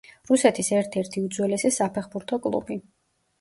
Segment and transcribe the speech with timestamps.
[0.27, 2.81] რუსეთის ერთ-ერთი უძველესი საფეხბურთო კლუბი.